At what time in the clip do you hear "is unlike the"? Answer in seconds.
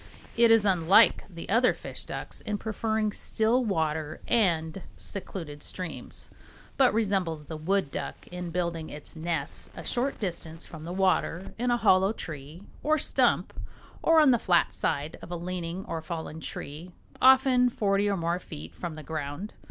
0.49-1.47